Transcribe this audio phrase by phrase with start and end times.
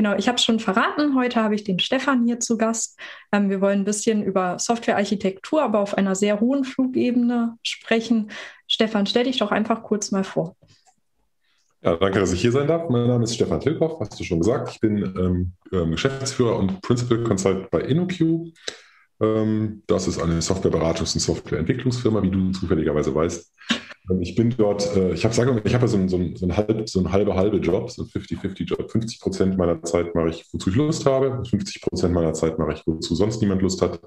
[0.00, 1.14] Genau, ich habe es schon verraten.
[1.14, 2.98] Heute habe ich den Stefan hier zu Gast.
[3.32, 8.30] Ähm, wir wollen ein bisschen über Softwarearchitektur, aber auf einer sehr hohen Flugebene sprechen.
[8.66, 10.56] Stefan, stell dich doch einfach kurz mal vor.
[11.82, 12.88] Ja, danke, dass ich hier sein darf.
[12.88, 14.70] Mein Name ist Stefan Tilkoff, hast du schon gesagt.
[14.70, 18.54] Ich bin ähm, ähm Geschäftsführer und Principal Consultant bei InnoQ.
[19.20, 23.52] Ähm, das ist eine Softwareberatungs- und Softwareentwicklungsfirma, wie du zufälligerweise weißt.
[24.10, 26.88] Ähm, ich bin dort, äh, ich habe sagen, ich habe so, so, so, einen halb,
[26.88, 28.90] so einen halbe halbe Job, so ein 50-50-Job.
[28.90, 32.72] 50 Prozent meiner Zeit mache ich, wozu ich Lust habe, 50 Prozent meiner Zeit mache
[32.72, 34.00] ich, wozu sonst niemand Lust hat.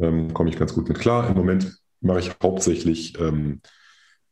[0.00, 1.28] Ähm, Komme ich ganz gut mit klar.
[1.28, 3.60] Im Moment mache ich hauptsächlich ähm,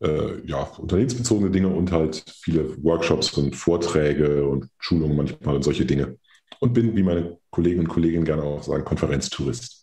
[0.03, 5.85] äh, ja, unternehmensbezogene Dinge und halt viele Workshops und Vorträge und Schulungen manchmal und solche
[5.85, 6.17] Dinge.
[6.59, 9.80] Und bin, wie meine Kollegen und Kolleginnen gerne auch sagen, Konferenztourist.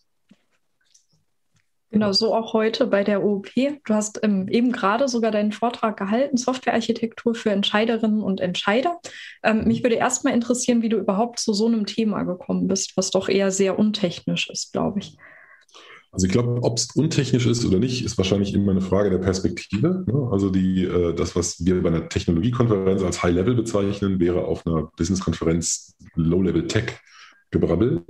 [1.90, 3.50] Genau, so auch heute bei der OOP.
[3.56, 9.00] Du hast ähm, eben gerade sogar deinen Vortrag gehalten, Softwarearchitektur für Entscheiderinnen und Entscheider.
[9.42, 13.10] Ähm, mich würde erstmal interessieren, wie du überhaupt zu so einem Thema gekommen bist, was
[13.10, 15.18] doch eher sehr untechnisch ist, glaube ich.
[16.12, 19.20] Also ich glaube, ob es untechnisch ist oder nicht, ist wahrscheinlich immer eine Frage der
[19.20, 20.04] Perspektive.
[20.08, 20.30] Ne?
[20.32, 24.90] Also die, äh, das, was wir bei einer Technologiekonferenz als High-Level bezeichnen, wäre auf einer
[24.98, 28.04] Business-Konferenz Low-Level-Tech-Gebrabbel.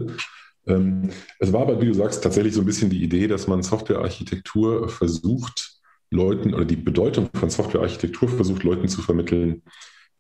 [0.68, 3.64] Ähm, es war aber, wie du sagst, tatsächlich so ein bisschen die Idee, dass man
[3.64, 5.78] Softwarearchitektur versucht,
[6.10, 9.64] Leuten oder die Bedeutung von Softwarearchitektur versucht, Leuten zu vermitteln,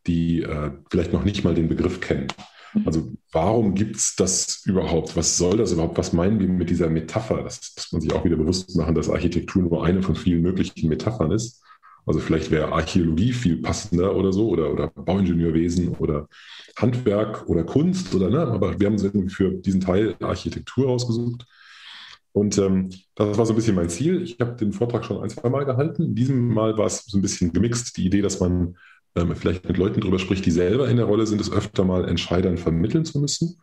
[0.06, 2.28] die äh, vielleicht noch nicht mal den Begriff kennen.
[2.73, 2.84] Mhm.
[2.86, 5.16] Also warum gibt es das überhaupt?
[5.16, 5.98] Was soll das überhaupt?
[5.98, 7.44] Was meinen wir mit dieser Metapher?
[7.44, 10.90] Das muss man sich auch wieder bewusst machen, dass Architektur nur eine von vielen möglichen
[10.90, 11.64] Metaphern ist.
[12.08, 16.29] Also vielleicht wäre Archäologie viel passender oder so oder, oder Bauingenieurwesen oder
[16.78, 21.46] Handwerk oder Kunst oder ne, aber wir haben uns irgendwie für diesen Teil Architektur ausgesucht.
[22.31, 24.22] Und ähm, das war so ein bisschen mein Ziel.
[24.22, 26.16] Ich habe den Vortrag schon ein, zwei Mal gehalten.
[26.16, 28.78] Diesem Mal war es so ein bisschen gemixt, die Idee, dass man
[29.16, 32.07] ähm, vielleicht mit Leuten drüber spricht, die selber in der Rolle sind, es öfter mal
[32.07, 33.57] Entscheidern vermitteln zu müssen.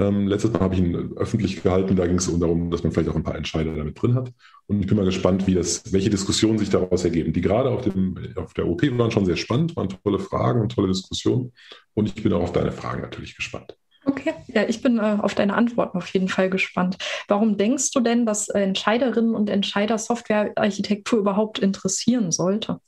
[0.00, 3.10] Ähm, letztes Mal habe ich ihn öffentlich gehalten, da ging es darum, dass man vielleicht
[3.10, 4.32] auch ein paar Entscheider damit drin hat.
[4.66, 7.34] Und ich bin mal gespannt, wie das, welche Diskussionen sich daraus ergeben.
[7.34, 10.72] Die gerade auf, dem, auf der OP waren schon sehr spannend, waren tolle Fragen und
[10.72, 11.52] tolle Diskussionen.
[11.92, 13.76] Und ich bin auch auf deine Fragen natürlich gespannt.
[14.06, 16.96] Okay, ja, ich bin äh, auf deine Antworten auf jeden Fall gespannt.
[17.28, 22.80] Warum denkst du denn, dass äh, Entscheiderinnen und Entscheider Softwarearchitektur überhaupt interessieren sollte?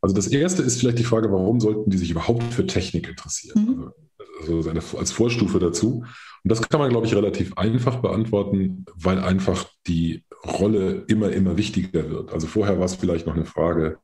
[0.00, 3.60] Also das erste ist vielleicht die Frage, warum sollten die sich überhaupt für Technik interessieren?
[3.60, 3.68] Mhm.
[3.68, 4.07] Also
[4.40, 6.04] also seine, als Vorstufe dazu.
[6.44, 11.56] Und das kann man, glaube ich, relativ einfach beantworten, weil einfach die Rolle immer, immer
[11.56, 12.32] wichtiger wird.
[12.32, 13.98] Also vorher war es vielleicht noch eine Frage,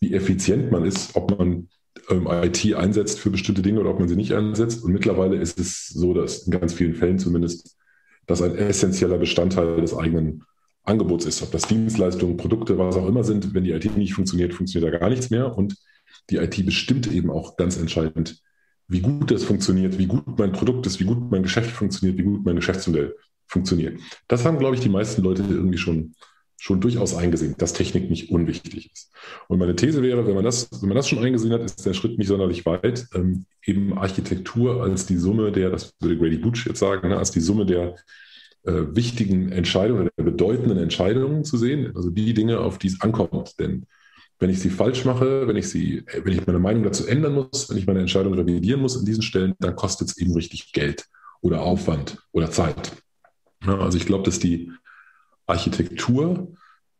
[0.00, 1.68] wie effizient man ist, ob man
[2.10, 4.82] ähm, IT einsetzt für bestimmte Dinge oder ob man sie nicht einsetzt.
[4.82, 7.76] Und mittlerweile ist es so, dass in ganz vielen Fällen zumindest
[8.26, 10.44] das ein essentieller Bestandteil des eigenen
[10.84, 11.42] Angebots ist.
[11.42, 14.98] Ob das Dienstleistungen, Produkte, was auch immer sind, wenn die IT nicht funktioniert, funktioniert da
[14.98, 15.56] gar nichts mehr.
[15.56, 15.76] Und
[16.30, 18.42] die IT bestimmt eben auch ganz entscheidend,
[18.88, 22.24] wie gut das funktioniert, wie gut mein Produkt ist, wie gut mein Geschäft funktioniert, wie
[22.24, 23.16] gut mein Geschäftsmodell
[23.46, 24.00] funktioniert.
[24.28, 26.14] Das haben, glaube ich, die meisten Leute irgendwie schon,
[26.58, 29.12] schon durchaus eingesehen, dass Technik nicht unwichtig ist.
[29.48, 31.94] Und meine These wäre, wenn man das, wenn man das schon eingesehen hat, ist der
[31.94, 36.66] Schritt nicht sonderlich weit, ähm, eben Architektur als die Summe der, das würde Grady Butch
[36.66, 37.96] jetzt sagen, ne, als die Summe der
[38.64, 43.58] äh, wichtigen Entscheidungen, der bedeutenden Entscheidungen zu sehen, also die Dinge, auf die es ankommt.
[43.58, 43.86] Denn
[44.42, 47.70] wenn ich sie falsch mache, wenn ich sie, wenn ich meine Meinung dazu ändern muss,
[47.70, 51.06] wenn ich meine Entscheidung revidieren muss an diesen Stellen, dann kostet es eben richtig Geld
[51.42, 52.90] oder Aufwand oder Zeit.
[53.64, 54.72] Ja, also ich glaube, dass die
[55.46, 56.48] Architektur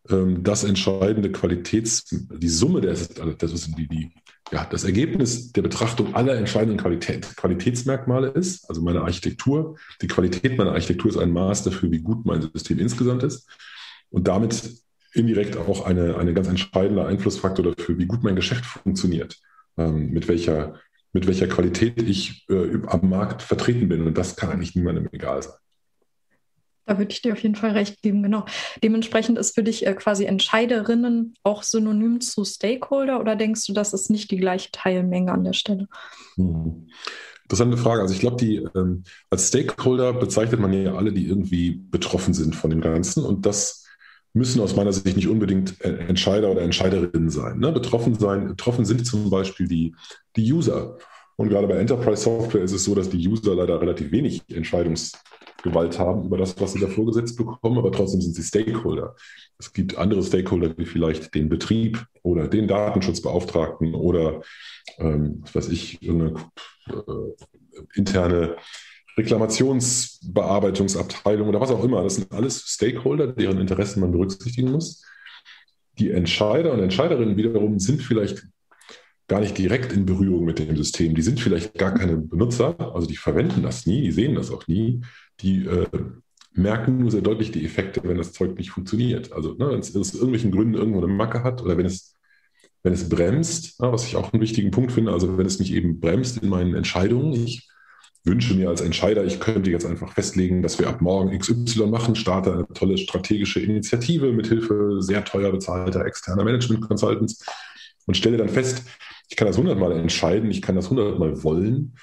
[0.09, 4.13] ähm, das entscheidende Qualitäts, die Summe der, also das ist die, die,
[4.53, 10.57] ja, das Ergebnis der Betrachtung aller entscheidenden Qualität, Qualitätsmerkmale ist, also meine Architektur, die Qualität
[10.57, 13.49] meiner Architektur ist ein Maß dafür, wie gut mein System insgesamt ist.
[14.11, 14.63] Und damit
[15.13, 19.39] indirekt auch eine, eine ganz entscheidender Einflussfaktor dafür, wie gut mein Geschäft funktioniert,
[19.77, 20.81] ähm, mit, welcher,
[21.13, 24.07] mit welcher Qualität ich äh, am Markt vertreten bin.
[24.07, 25.55] Und das kann eigentlich niemandem egal sein.
[26.85, 28.45] Da würde ich dir auf jeden Fall recht geben, genau.
[28.83, 33.93] Dementsprechend ist für dich äh, quasi Entscheiderinnen auch synonym zu Stakeholder oder denkst du, das
[33.93, 35.87] ist nicht die gleiche Teilmenge an der Stelle?
[36.35, 36.89] Hm.
[37.45, 38.03] Interessante Frage.
[38.03, 42.57] Also ich glaube, die ähm, als Stakeholder bezeichnet man ja alle, die irgendwie betroffen sind
[42.57, 43.25] von dem Ganzen.
[43.25, 43.82] Und das
[44.35, 47.59] müssen aus meiner Sicht nicht unbedingt Entscheider oder Entscheiderinnen sein.
[47.59, 47.73] Ne?
[47.73, 49.95] Betroffen sein, betroffen sind zum Beispiel die,
[50.37, 50.99] die User.
[51.37, 55.99] Und gerade bei Enterprise Software ist es so, dass die User leider relativ wenig Entscheidungsgewalt
[55.99, 59.17] haben über das, was sie da vorgesetzt bekommen, aber trotzdem sind sie Stakeholder.
[59.59, 64.43] Es gibt andere Stakeholder wie vielleicht den Betrieb oder den Datenschutzbeauftragten oder,
[64.99, 66.35] ähm, was weiß ich, eine
[66.89, 68.57] äh, interne
[69.17, 72.03] Reklamationsbearbeitungsabteilung oder was auch immer.
[72.03, 75.05] Das sind alles Stakeholder, deren Interessen man berücksichtigen muss.
[75.99, 78.47] Die Entscheider und Entscheiderinnen wiederum sind vielleicht
[79.29, 81.15] gar nicht direkt in Berührung mit dem System.
[81.15, 84.67] Die sind vielleicht gar keine Benutzer, also die verwenden das nie, die sehen das auch
[84.67, 85.03] nie.
[85.41, 85.87] Die äh,
[86.55, 89.33] merken nur sehr deutlich die Effekte, wenn das Zeug nicht funktioniert.
[89.33, 92.17] Also ne, wenn es aus irgendwelchen Gründen irgendwo eine Macke hat oder wenn es,
[92.83, 95.73] wenn es bremst, ja, was ich auch einen wichtigen Punkt finde, also wenn es mich
[95.73, 97.69] eben bremst in meinen Entscheidungen, ich
[98.25, 102.15] wünsche mir als Entscheider, ich könnte jetzt einfach festlegen, dass wir ab morgen XY machen,
[102.15, 107.45] starte eine tolle strategische Initiative mit Hilfe sehr teuer bezahlter externer Management Consultants
[108.07, 108.85] und stelle dann fest,
[109.29, 111.97] ich kann das hundertmal entscheiden, ich kann das hundertmal wollen.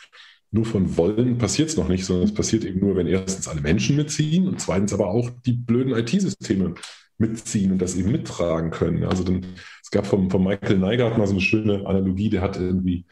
[0.52, 3.62] Nur von Wollen passiert es noch nicht, sondern es passiert eben nur, wenn erstens alle
[3.62, 6.74] Menschen mitziehen und zweitens aber auch die blöden IT-Systeme
[7.20, 9.04] mitziehen und das eben mittragen können.
[9.04, 9.46] Also dann,
[9.84, 13.06] es gab vom, vom Michael Neigert mal so eine schöne Analogie, der hat irgendwie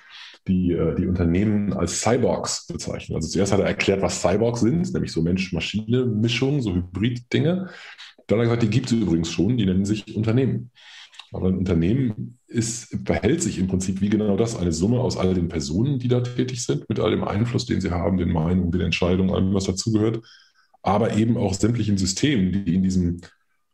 [0.48, 3.16] die, äh, die Unternehmen als Cyborgs bezeichnet.
[3.16, 7.70] Also zuerst hat er erklärt, was Cyborgs sind, nämlich so Mensch-Maschine-Mischungen, so Hybrid-Dinge.
[8.28, 10.72] Dann hat er gesagt, die gibt es übrigens schon, die nennen sich Unternehmen.
[11.32, 15.34] Aber ein Unternehmen ist, verhält sich im Prinzip wie genau das, eine Summe aus all
[15.34, 18.72] den Personen, die da tätig sind, mit all dem Einfluss, den sie haben, den Meinungen,
[18.72, 20.22] den Entscheidungen, allem, was dazugehört,
[20.82, 23.20] aber eben auch sämtlichen Systemen, die in diesem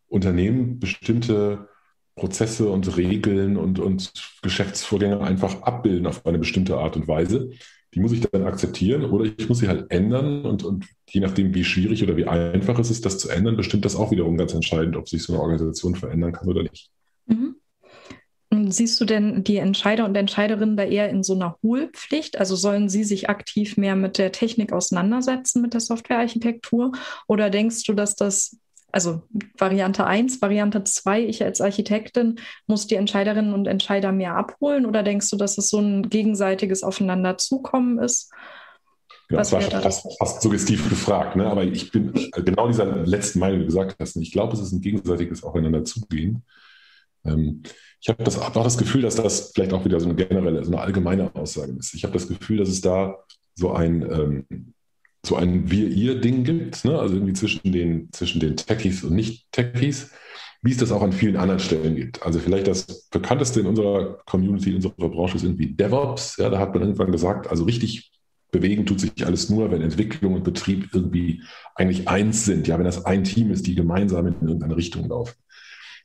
[0.08, 1.70] Unternehmen bestimmte
[2.16, 7.52] Prozesse und Regeln und, und Geschäftsvorgänge einfach abbilden auf eine bestimmte Art und Weise.
[7.94, 11.54] Die muss ich dann akzeptieren oder ich muss sie halt ändern und, und je nachdem,
[11.54, 14.54] wie schwierig oder wie einfach es ist, das zu ändern, bestimmt das auch wiederum ganz
[14.54, 16.90] entscheidend, ob sich so eine Organisation verändern kann oder nicht.
[17.28, 17.56] Mhm.
[18.68, 22.38] Siehst du denn die Entscheider und Entscheiderinnen da eher in so einer Hohlpflicht?
[22.40, 26.92] Also sollen sie sich aktiv mehr mit der Technik auseinandersetzen, mit der Softwarearchitektur?
[27.28, 28.58] Oder denkst du, dass das,
[28.94, 29.24] also
[29.58, 34.86] Variante 1, Variante 2, ich als Architektin muss die Entscheiderinnen und Entscheider mehr abholen?
[34.86, 38.32] Oder denkst du, dass es so ein gegenseitiges Aufeinanderzukommen ist?
[39.32, 41.48] Ja, das war fast, fast suggestiv gefragt, ne?
[41.48, 42.14] aber ich bin
[42.46, 44.16] genau dieser letzten Meinung, die du gesagt hast.
[44.18, 46.44] Ich glaube, es ist ein gegenseitiges Aufeinanderzugehen.
[47.26, 47.64] Ähm,
[48.00, 50.64] ich habe das, hab auch das Gefühl, dass das vielleicht auch wieder so eine generelle,
[50.64, 51.96] so eine allgemeine Aussage ist.
[51.96, 53.18] Ich habe das Gefühl, dass es da
[53.56, 54.74] so ein, ähm,
[55.26, 57.00] so ein Wir-Ihr-Ding gibt, ne?
[57.00, 60.12] also irgendwie zwischen den, zwischen den Techies und Nicht-Techies,
[60.62, 62.24] wie es das auch an vielen anderen Stellen gibt.
[62.24, 66.38] Also vielleicht das bekannteste in unserer Community, in unserer Branche ist irgendwie DevOps.
[66.38, 68.12] Ja, da hat man irgendwann gesagt, also richtig
[68.52, 71.42] bewegen tut sich alles nur, wenn Entwicklung und Betrieb irgendwie
[71.76, 72.68] eigentlich eins sind.
[72.68, 75.34] Ja, wenn das ein Team ist, die gemeinsam in irgendeine Richtung laufen.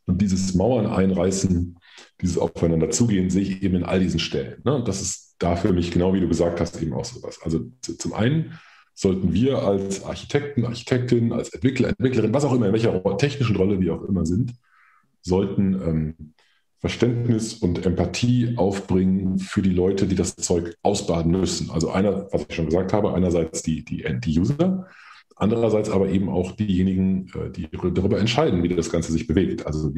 [0.06, 1.76] Und dieses Mauern einreißen,
[2.22, 4.60] dieses Aufeinander zugehen, sehe ich eben in all diesen Stellen.
[4.64, 4.74] Ne?
[4.74, 7.38] Und das ist da für mich, genau wie du gesagt hast, eben auch sowas.
[7.42, 8.58] Also zum einen
[8.98, 13.78] sollten wir als Architekten, Architektin, als Entwickler, Entwicklerin, was auch immer, in welcher technischen Rolle
[13.78, 14.54] wir auch immer sind,
[15.22, 16.34] sollten ähm,
[16.80, 21.70] Verständnis und Empathie aufbringen für die Leute, die das Zeug ausbaden müssen.
[21.70, 24.88] Also einer, was ich schon gesagt habe, einerseits die, die, die User,
[25.40, 29.66] Andererseits aber eben auch diejenigen, äh, die darüber entscheiden, wie das Ganze sich bewegt.
[29.66, 29.92] Also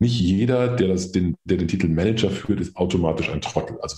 [0.00, 3.78] nicht jeder, der, das, den, der den Titel Manager führt, ist automatisch ein Trottel.
[3.80, 3.96] Also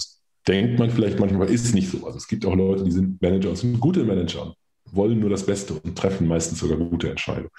[0.48, 2.04] denkt man vielleicht manchmal, ist nicht so.
[2.06, 4.54] Also es gibt auch Leute, die sind Manager und sind gute Manager
[4.92, 7.50] wollen nur das Beste und treffen meistens sogar gute Entscheidungen.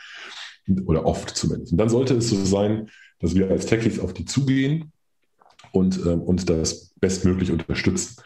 [0.85, 1.73] Oder oft zumindest.
[1.73, 4.93] Und dann sollte es so sein, dass wir als Techies auf die zugehen
[5.71, 8.21] und, äh, und das bestmöglich unterstützen.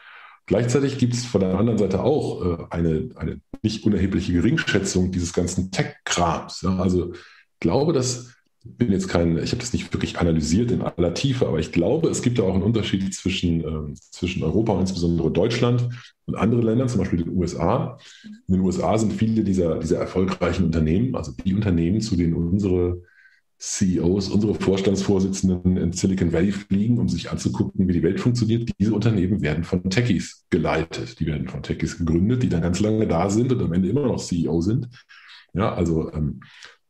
[0.45, 5.33] Gleichzeitig gibt es von der anderen Seite auch äh, eine, eine nicht unerhebliche Geringschätzung dieses
[5.33, 6.61] ganzen Tech-Krams.
[6.61, 6.77] Ja?
[6.77, 8.35] Also ich glaube, dass
[8.75, 12.09] bin jetzt kein, ich habe das nicht wirklich analysiert in aller Tiefe, aber ich glaube,
[12.09, 15.89] es gibt da auch einen Unterschied zwischen, äh, zwischen Europa insbesondere Deutschland
[16.25, 17.97] und anderen Ländern, zum Beispiel den USA.
[18.47, 23.01] In den USA sind viele dieser, dieser erfolgreichen Unternehmen, also die Unternehmen, zu denen unsere
[23.59, 28.69] CEOs, unsere Vorstandsvorsitzenden in Silicon Valley fliegen, um sich anzugucken, wie die Welt funktioniert.
[28.79, 31.19] Diese Unternehmen werden von Techies geleitet.
[31.19, 34.05] Die werden von Techies gegründet, die dann ganz lange da sind und am Ende immer
[34.05, 34.87] noch CEO sind.
[35.53, 36.41] Ja, also ähm,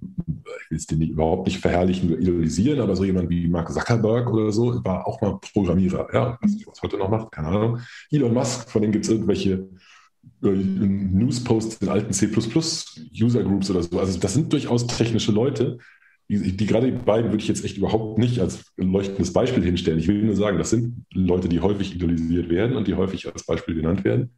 [0.01, 4.31] ich will es den überhaupt nicht verherrlichen oder idolisieren, aber so jemand wie Mark Zuckerberg
[4.31, 6.07] oder so war auch mal Programmierer.
[6.13, 7.79] Ja, was heute noch macht, keine Ahnung.
[8.11, 9.67] Elon Musk, von dem gibt es irgendwelche
[10.43, 12.29] äh, Newsposts in alten C++
[13.21, 13.99] User Groups oder so.
[13.99, 15.79] Also das sind durchaus technische Leute,
[16.29, 19.99] die, die, gerade die beiden würde ich jetzt echt überhaupt nicht als leuchtendes Beispiel hinstellen.
[19.99, 23.45] Ich will nur sagen, das sind Leute, die häufig idolisiert werden und die häufig als
[23.45, 24.31] Beispiel genannt werden.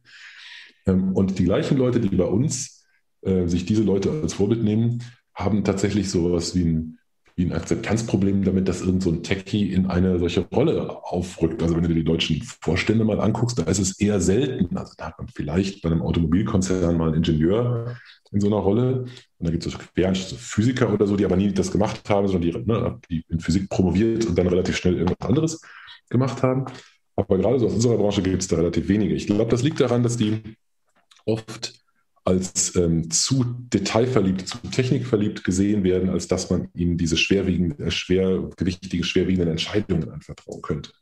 [0.86, 2.86] Ähm, und die gleichen Leute, die bei uns
[3.22, 5.02] äh, sich diese Leute als Vorbild nehmen,
[5.42, 6.98] haben tatsächlich sowas wie ein,
[7.36, 11.62] wie ein Akzeptanzproblem damit, dass irgend so ein Techie in eine solche Rolle aufrückt.
[11.62, 14.76] Also wenn du dir die deutschen Vorstände mal anguckst, da ist es eher selten.
[14.76, 17.96] Also da hat man vielleicht bei einem Automobilkonzern mal einen Ingenieur
[18.32, 19.02] in so einer Rolle.
[19.02, 19.78] Und da gibt es so
[20.36, 23.68] Physiker oder so, die aber nie das gemacht haben, sondern die, ne, die in Physik
[23.68, 25.60] promoviert und dann relativ schnell irgendwas anderes
[26.08, 26.66] gemacht haben.
[27.16, 29.14] Aber gerade so aus unserer Branche gibt es da relativ wenige.
[29.14, 30.42] Ich glaube, das liegt daran, dass die
[31.24, 31.79] oft
[32.30, 37.90] als ähm, zu detailverliebt, zu technikverliebt gesehen werden, als dass man ihnen diese schwerwiegenden, äh,
[37.90, 40.92] schwergewichtigen, schwerwiegenden Entscheidungen anvertrauen könnte.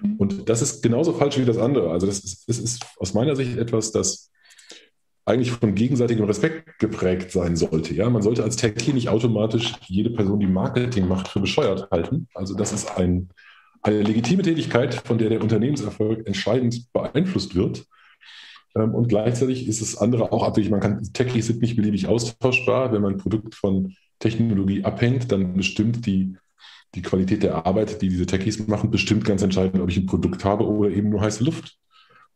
[0.00, 0.16] Mhm.
[0.16, 1.90] Und das ist genauso falsch wie das andere.
[1.90, 4.30] Also das ist, das ist aus meiner Sicht etwas, das
[5.24, 7.92] eigentlich von gegenseitigem Respekt geprägt sein sollte.
[7.94, 12.28] Ja, man sollte als Techie nicht automatisch jede Person, die Marketing macht, für bescheuert halten.
[12.34, 13.28] Also das ist ein,
[13.82, 17.86] eine legitime Tätigkeit, von der der Unternehmenserfolg entscheidend beeinflusst wird.
[18.76, 20.70] Ähm, und gleichzeitig ist es andere auch abhängig.
[20.70, 22.92] Man kann, Techies sind nicht beliebig austauschbar.
[22.92, 26.36] Wenn man ein Produkt von Technologie abhängt, dann bestimmt die,
[26.94, 30.44] die Qualität der Arbeit, die diese Techies machen, bestimmt ganz entscheidend, ob ich ein Produkt
[30.44, 31.76] habe oder eben nur heiße Luft.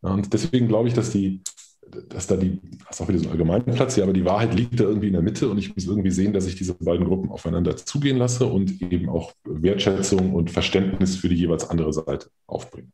[0.00, 1.40] Und deswegen glaube ich, dass die,
[2.08, 4.78] dass da die, das ist auch wieder so ein Allgemeinplatz hier, aber die Wahrheit liegt
[4.78, 7.30] da irgendwie in der Mitte und ich muss irgendwie sehen, dass ich diese beiden Gruppen
[7.30, 12.88] aufeinander zugehen lasse und eben auch Wertschätzung und Verständnis für die jeweils andere Seite aufbringe.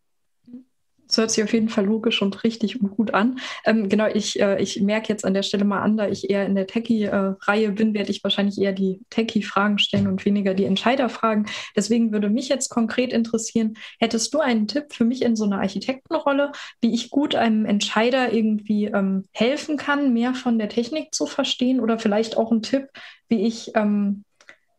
[1.11, 3.40] Das hört sich auf jeden Fall logisch und richtig und gut an.
[3.64, 6.47] Ähm, genau, ich, äh, ich merke jetzt an der Stelle mal an, da ich eher
[6.47, 10.67] in der Techie-Reihe äh, bin, werde ich wahrscheinlich eher die Techie-Fragen stellen und weniger die
[10.67, 11.47] Entscheiderfragen.
[11.75, 15.59] Deswegen würde mich jetzt konkret interessieren, hättest du einen Tipp für mich in so einer
[15.59, 21.26] Architektenrolle, wie ich gut einem Entscheider irgendwie ähm, helfen kann, mehr von der Technik zu
[21.26, 22.87] verstehen oder vielleicht auch einen Tipp,
[23.29, 24.25] wie ich ähm,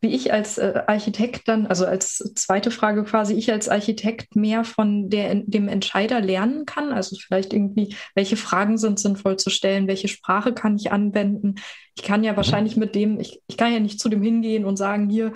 [0.01, 4.63] wie ich als äh, Architekt dann, also als zweite Frage quasi, ich als Architekt mehr
[4.63, 6.91] von der, dem Entscheider lernen kann.
[6.91, 11.55] Also vielleicht irgendwie, welche Fragen sind sinnvoll zu stellen, welche Sprache kann ich anwenden.
[11.95, 12.37] Ich kann ja mhm.
[12.37, 15.33] wahrscheinlich mit dem, ich, ich kann ja nicht zu dem hingehen und sagen, hier,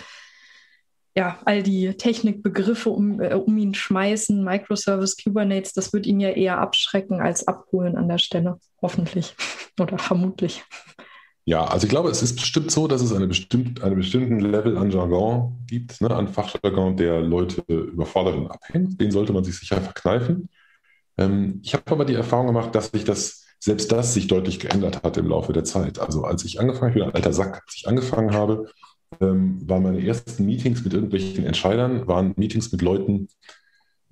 [1.16, 6.30] ja, all die Technikbegriffe um, äh, um ihn schmeißen, Microservice, Kubernetes, das wird ihn ja
[6.30, 9.36] eher abschrecken als abholen an der Stelle, hoffentlich
[9.80, 10.64] oder vermutlich.
[11.48, 14.78] Ja, also ich glaube, es ist bestimmt so, dass es eine bestimmt, einen bestimmten Level
[14.78, 19.00] an Jargon gibt, ne, an Fachjargon, der Leute überfordert und abhängt.
[19.00, 20.50] Den sollte man sich sicher verkneifen.
[21.18, 25.04] Ähm, ich habe aber die Erfahrung gemacht, dass sich das, selbst das sich deutlich geändert
[25.04, 26.00] hat im Laufe der Zeit.
[26.00, 28.68] Also als ich angefangen habe, ich bin ein alter Sack, als ich angefangen habe,
[29.22, 33.28] ähm, waren meine ersten Meetings mit irgendwelchen Entscheidern, waren Meetings mit Leuten,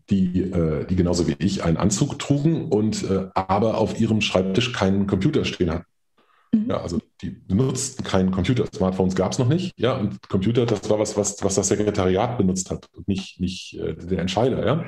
[0.10, 4.74] die, äh, die genauso wie ich einen Anzug trugen und äh, aber auf ihrem Schreibtisch
[4.74, 5.86] keinen Computer stehen hatten.
[6.54, 6.70] Mhm.
[6.70, 8.66] Ja, also die benutzten keinen Computer.
[8.74, 9.74] Smartphones gab es noch nicht.
[9.78, 13.78] Ja, und Computer, das war was, was, was das Sekretariat benutzt hat und nicht, nicht
[13.80, 14.66] äh, der Entscheider.
[14.66, 14.86] Ja.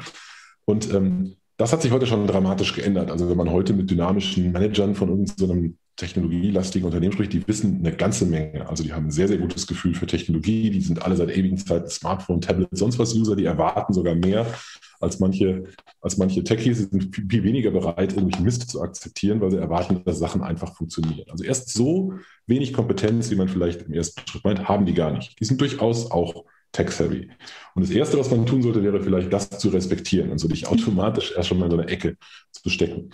[0.65, 3.10] Und ähm, das hat sich heute schon dramatisch geändert.
[3.12, 7.79] Also wenn man heute mit dynamischen Managern von irgendeinem so technologielastigen Unternehmen spricht, die wissen
[7.79, 8.67] eine ganze Menge.
[8.67, 10.69] Also die haben ein sehr, sehr gutes Gefühl für Technologie.
[10.69, 13.35] Die sind alle seit ewigen Zeiten Smartphone, Tablet, sonst was User.
[13.35, 14.45] Die erwarten sogar mehr
[14.99, 15.63] als manche,
[16.01, 16.79] als manche Techies.
[16.79, 20.75] Sie sind viel, weniger bereit, irgendwelchen Mist zu akzeptieren, weil sie erwarten, dass Sachen einfach
[20.75, 21.29] funktionieren.
[21.29, 22.13] Also erst so
[22.45, 25.39] wenig Kompetenz, wie man vielleicht im ersten Schritt meint, haben die gar nicht.
[25.39, 27.29] Die sind durchaus auch tech-savvy.
[27.73, 30.67] Und das Erste, was man tun sollte, wäre vielleicht das zu respektieren und so dich
[30.67, 32.17] automatisch erst schon mal in so eine Ecke
[32.51, 33.11] zu stecken.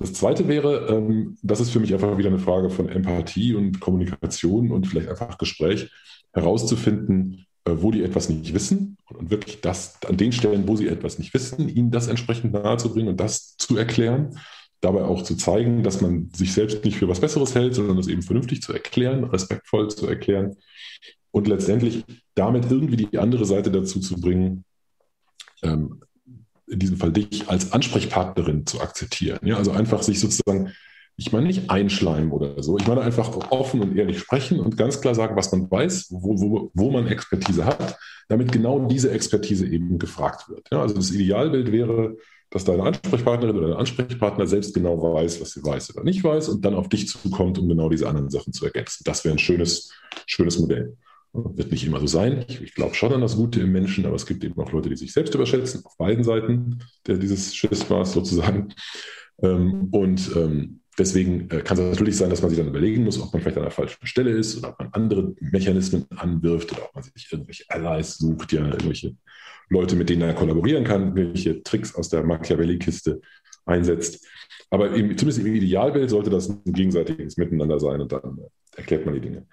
[0.00, 3.80] Das Zweite wäre, ähm, das ist für mich einfach wieder eine Frage von Empathie und
[3.80, 5.90] Kommunikation und vielleicht einfach Gespräch,
[6.32, 10.88] herauszufinden, äh, wo die etwas nicht wissen und wirklich das an den Stellen, wo sie
[10.88, 14.38] etwas nicht wissen, ihnen das entsprechend nahezubringen und das zu erklären.
[14.80, 18.08] Dabei auch zu zeigen, dass man sich selbst nicht für was Besseres hält, sondern das
[18.08, 20.56] eben vernünftig zu erklären, respektvoll zu erklären
[21.30, 22.04] und letztendlich
[22.34, 24.64] damit irgendwie die andere Seite dazu zu bringen,
[25.62, 26.00] ähm,
[26.70, 29.40] in diesem Fall dich als Ansprechpartnerin zu akzeptieren.
[29.42, 30.72] Ja, also einfach sich sozusagen,
[31.16, 35.00] ich meine nicht einschleimen oder so, ich meine einfach offen und ehrlich sprechen und ganz
[35.00, 37.98] klar sagen, was man weiß, wo, wo, wo man Expertise hat,
[38.28, 40.68] damit genau diese Expertise eben gefragt wird.
[40.70, 42.16] Ja, also das Idealbild wäre,
[42.50, 46.48] dass deine Ansprechpartnerin oder dein Ansprechpartner selbst genau weiß, was sie weiß oder nicht weiß
[46.48, 49.04] und dann auf dich zukommt, um genau diese anderen Sachen zu ergänzen.
[49.04, 49.92] Das wäre ein schönes,
[50.26, 50.96] schönes Modell.
[51.32, 52.44] Wird nicht immer so sein.
[52.48, 54.88] Ich, ich glaube schon an das Gute im Menschen, aber es gibt eben auch Leute,
[54.88, 58.74] die sich selbst überschätzen, auf beiden Seiten der, dieses Schiffsmaß sozusagen.
[59.42, 63.20] Ähm, und ähm, deswegen äh, kann es natürlich sein, dass man sich dann überlegen muss,
[63.20, 66.84] ob man vielleicht an der falschen Stelle ist oder ob man andere Mechanismen anwirft oder
[66.84, 69.14] ob man sich irgendwelche Allies sucht, ja, irgendwelche
[69.68, 73.20] Leute, mit denen er kollaborieren kann, welche Tricks aus der Machiavelli-Kiste
[73.66, 74.26] einsetzt.
[74.70, 79.04] Aber im, zumindest im Idealbild sollte das ein gegenseitiges Miteinander sein und dann äh, erklärt
[79.04, 79.46] man die Dinge.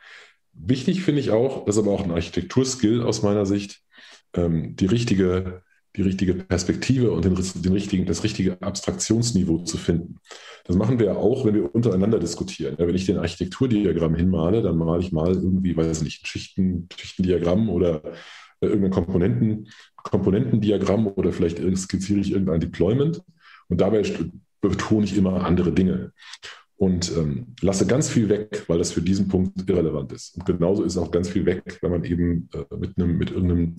[0.60, 3.82] Wichtig finde ich auch, das ist aber auch ein Architekturskill aus meiner Sicht,
[4.34, 5.62] ähm, die richtige,
[5.96, 10.18] die richtige Perspektive und den, den richtigen, das richtige Abstraktionsniveau zu finden.
[10.66, 12.76] Das machen wir ja auch, wenn wir untereinander diskutieren.
[12.78, 16.26] Ja, wenn ich den Architekturdiagramm hinmale, dann male ich mal irgendwie, weiß ich nicht, ein
[16.26, 18.04] Schichten, Schichtendiagramm oder
[18.62, 23.22] äh, irgendein Komponenten, Komponentendiagramm oder vielleicht skizziere ich irgendein Deployment.
[23.70, 24.04] Und dabei
[24.62, 26.14] betone ich immer andere Dinge
[26.78, 30.36] und ähm, lasse ganz viel weg, weil das für diesen Punkt irrelevant ist.
[30.36, 33.76] Und genauso ist auch ganz viel weg, wenn man eben äh, mit, einem, mit irgendeinem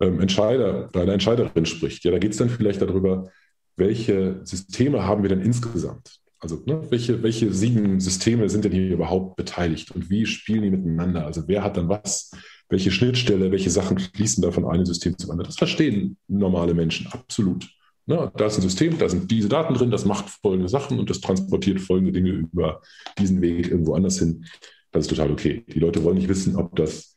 [0.00, 2.04] ähm, Entscheider oder einer Entscheiderin spricht.
[2.04, 3.30] Ja, da geht es dann vielleicht darüber,
[3.76, 6.20] welche Systeme haben wir denn insgesamt?
[6.38, 10.70] Also ne, welche, welche sieben Systeme sind denn hier überhaupt beteiligt und wie spielen die
[10.70, 11.26] miteinander?
[11.26, 12.30] Also wer hat dann was?
[12.68, 15.48] Welche Schnittstelle, welche Sachen fließen da von einem System zum anderen?
[15.48, 17.68] Das verstehen normale Menschen absolut.
[18.08, 21.10] Ne, da ist ein System, da sind diese Daten drin, das macht folgende Sachen und
[21.10, 22.80] das transportiert folgende Dinge über
[23.18, 24.44] diesen Weg irgendwo anders hin.
[24.92, 25.64] Das ist total okay.
[25.68, 27.16] Die Leute wollen nicht wissen, ob das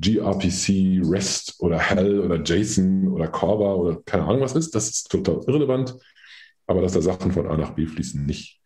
[0.00, 4.74] gRPC, REST oder HEL oder JSON oder Corba oder keine Ahnung was ist.
[4.74, 5.96] Das ist total irrelevant.
[6.66, 8.60] Aber dass da Sachen von A nach B fließen, nicht.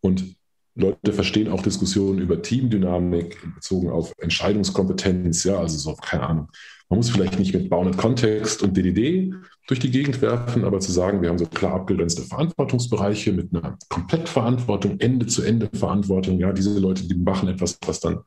[0.00, 0.36] Und
[0.74, 6.48] Leute verstehen auch Diskussionen über Teamdynamik bezogen auf Entscheidungskompetenz, ja, also so, keine Ahnung.
[6.88, 9.34] Man muss vielleicht nicht mit Bounded Kontext und DDD
[9.66, 13.78] durch die Gegend werfen, aber zu sagen, wir haben so klar abgegrenzte Verantwortungsbereiche mit einer
[13.88, 18.20] Komplettverantwortung, Ende-zu-Ende-Verantwortung, ja, diese Leute, die machen etwas, was dann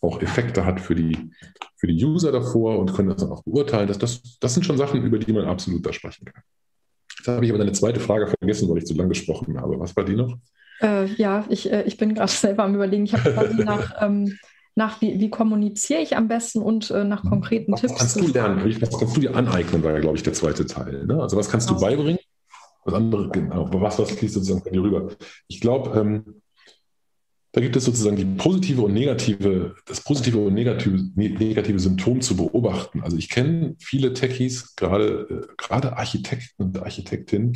[0.00, 1.16] auch Effekte hat für die,
[1.76, 3.86] für die User davor und können das dann auch beurteilen.
[3.86, 6.42] Das, das, das sind schon Sachen, über die man absolut da sprechen kann.
[7.18, 9.78] Jetzt habe ich aber deine zweite Frage vergessen, weil ich zu lange gesprochen habe.
[9.78, 10.36] Was war die noch?
[10.80, 13.04] Äh, ja, ich, äh, ich bin gerade selber am Überlegen.
[13.04, 14.36] Ich habe quasi nach, ähm,
[14.74, 17.92] nach wie, wie kommuniziere ich am besten und äh, nach konkreten was Tipps.
[17.94, 18.80] Was kannst du lernen?
[18.80, 21.04] Was kannst du dir aneignen, war ja, glaube ich, der zweite Teil.
[21.06, 21.20] Ne?
[21.20, 21.86] Also was kannst du genau.
[21.86, 22.18] beibringen?
[22.84, 25.08] Was andere, genau, was, was fließt sozusagen von dir rüber?
[25.46, 26.42] Ich glaube, ähm,
[27.52, 32.34] da gibt es sozusagen die positive und negative, das positive und negative, negative Symptom zu
[32.34, 33.02] beobachten.
[33.02, 37.52] Also ich kenne viele Techies, gerade, äh, gerade Architekten und Architektinnen,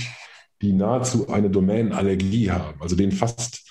[0.61, 2.81] die nahezu eine Domänenallergie haben.
[2.81, 3.66] Also denen fast,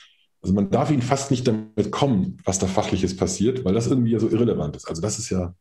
[0.46, 4.12] also man darf ihnen fast nicht damit kommen, was da fachliches passiert, weil das irgendwie
[4.12, 4.88] ja so irrelevant ist.
[4.88, 5.56] Also das ist ja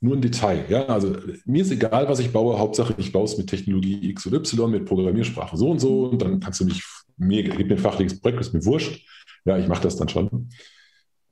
[0.00, 0.64] nur ein Detail.
[0.68, 2.58] Ja, also mir ist egal, was ich baue.
[2.58, 6.06] Hauptsache, ich baue es mit Technologie X oder Y, mit Programmiersprache so und so.
[6.06, 6.82] Und dann kannst du mich,
[7.16, 9.06] mir, gib mir ein fachliches Projekt, ist mir wurscht
[9.44, 10.48] ja, ich mache das dann schon.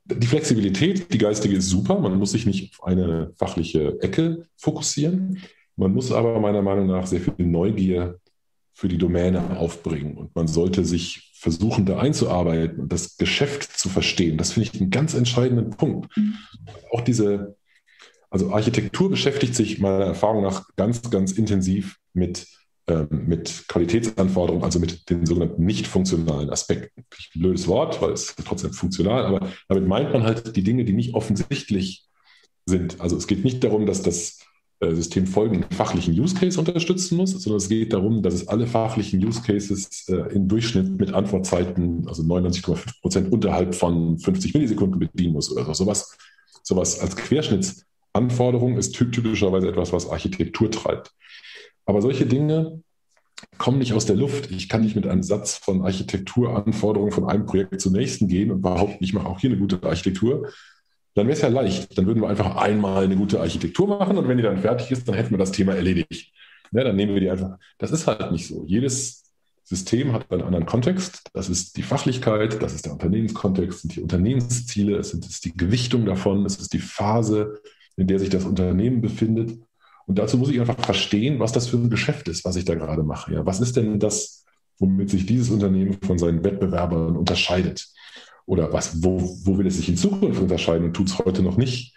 [0.05, 1.99] Die Flexibilität, die geistige ist super.
[1.99, 5.39] Man muss sich nicht auf eine fachliche Ecke fokussieren.
[5.75, 8.19] Man muss aber meiner Meinung nach sehr viel Neugier
[8.73, 10.17] für die Domäne aufbringen.
[10.17, 14.37] Und man sollte sich versuchen, da einzuarbeiten und das Geschäft zu verstehen.
[14.37, 16.15] Das finde ich einen ganz entscheidenden Punkt.
[16.15, 16.35] Mhm.
[16.91, 17.57] Auch diese,
[18.29, 22.47] also Architektur beschäftigt sich meiner Erfahrung nach ganz, ganz intensiv mit
[22.91, 27.01] ähm, mit Qualitätsanforderungen, also mit den sogenannten nicht funktionalen Aspekten.
[27.01, 30.93] Ein blödes Wort, weil es trotzdem funktional, aber damit meint man halt die Dinge, die
[30.93, 32.07] nicht offensichtlich
[32.65, 32.99] sind.
[32.99, 34.39] Also es geht nicht darum, dass das
[34.81, 38.65] äh, System folgenden fachlichen Use Case unterstützen muss, sondern es geht darum, dass es alle
[38.65, 44.99] fachlichen Use Cases äh, im Durchschnitt mit Antwortzeiten, also 99,5 Prozent unterhalb von 50 Millisekunden
[44.99, 45.73] bedienen muss oder so.
[45.73, 46.17] Sowas,
[46.63, 51.11] sowas als Querschnittsanforderung ist typischerweise etwas, was Architektur treibt.
[51.85, 52.81] Aber solche Dinge
[53.57, 54.49] kommen nicht aus der Luft.
[54.49, 58.61] Ich kann nicht mit einem Satz von Architekturanforderungen von einem Projekt zum nächsten gehen und
[58.61, 60.49] behaupten, ich mache auch hier eine gute Architektur.
[61.13, 61.97] Dann wäre es ja leicht.
[61.97, 65.07] Dann würden wir einfach einmal eine gute Architektur machen und wenn die dann fertig ist,
[65.07, 66.31] dann hätten wir das Thema erledigt.
[66.71, 67.57] Ja, dann nehmen wir die einfach.
[67.77, 68.63] Das ist halt nicht so.
[68.65, 69.23] Jedes
[69.63, 71.29] System hat einen anderen Kontext.
[71.33, 76.05] Das ist die Fachlichkeit, das ist der Unternehmenskontext, sind die Unternehmensziele, es ist die Gewichtung
[76.05, 77.61] davon, es ist die Phase,
[77.95, 79.59] in der sich das Unternehmen befindet.
[80.07, 82.75] Und dazu muss ich einfach verstehen, was das für ein Geschäft ist, was ich da
[82.75, 83.33] gerade mache.
[83.33, 84.45] Ja, was ist denn das,
[84.77, 87.87] womit sich dieses Unternehmen von seinen Wettbewerbern unterscheidet?
[88.51, 91.55] Oder was, wo, wo will es sich in Zukunft unterscheiden und tut es heute noch
[91.55, 91.95] nicht?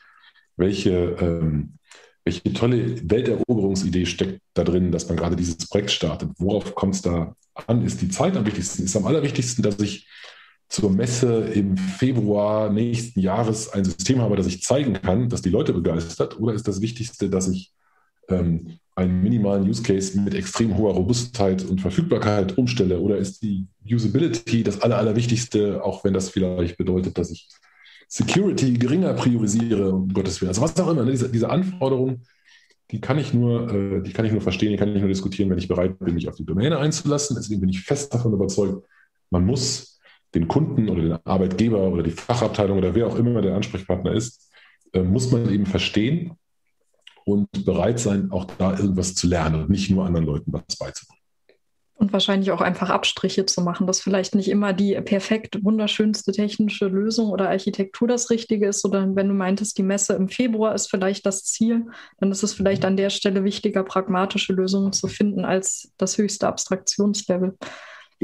[0.57, 1.79] Welche, ähm,
[2.25, 6.31] welche tolle Welteroberungsidee steckt da drin, dass man gerade dieses Projekt startet?
[6.39, 7.35] Worauf kommt es da
[7.67, 7.85] an?
[7.85, 8.85] Ist die Zeit am wichtigsten?
[8.85, 10.07] Ist am allerwichtigsten, dass ich
[10.69, 15.51] zur Messe im Februar nächsten Jahres ein System habe, das ich zeigen kann, dass die
[15.51, 16.39] Leute begeistert?
[16.39, 17.73] Oder ist das Wichtigste, dass ich
[18.29, 23.01] ähm, einen minimalen Use Case mit extrem hoher Robustheit und Verfügbarkeit umstelle?
[23.01, 27.49] Oder ist die Usability das Aller, Allerwichtigste, auch wenn das vielleicht bedeutet, dass ich
[28.09, 30.51] Security geringer priorisiere, um Gottes Willen.
[30.51, 31.11] Also was auch immer, ne?
[31.11, 32.27] diese, diese Anforderungen,
[32.91, 35.51] die kann ich nur, äh, die kann ich nur verstehen, die kann ich nur diskutieren,
[35.51, 37.37] wenn ich bereit bin, mich auf die Domäne einzulassen.
[37.37, 38.87] Deswegen bin ich fest davon überzeugt,
[39.31, 39.99] man muss
[40.35, 44.49] den Kunden oder den Arbeitgeber oder die Fachabteilung oder wer auch immer der Ansprechpartner ist,
[44.93, 46.33] äh, muss man eben verstehen
[47.25, 51.21] und bereit sein, auch da irgendwas zu lernen und nicht nur anderen Leuten was beizubringen.
[51.97, 56.87] Und wahrscheinlich auch einfach Abstriche zu machen, dass vielleicht nicht immer die perfekt wunderschönste technische
[56.87, 60.91] Lösung oder Architektur das Richtige ist, sondern wenn du meintest, die Messe im Februar ist
[60.91, 61.87] vielleicht das Ziel,
[62.19, 66.49] dann ist es vielleicht an der Stelle wichtiger, pragmatische Lösungen zu finden als das höchste
[66.49, 67.57] Abstraktionslevel.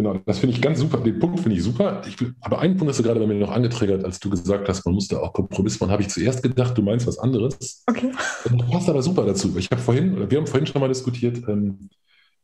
[0.01, 0.97] Genau, das finde ich ganz super.
[0.97, 2.01] Den Punkt finde ich super.
[2.09, 4.87] Ich, aber einen Punkt hast du gerade bei mir noch angetriggert, als du gesagt hast,
[4.87, 5.91] man muss da auch Kompromiss machen.
[5.91, 7.85] Habe ich zuerst gedacht, du meinst was anderes.
[7.87, 8.11] Okay.
[8.45, 9.55] Das passt aber super dazu.
[9.59, 11.91] Ich habe vorhin, wir haben vorhin schon mal diskutiert, ähm,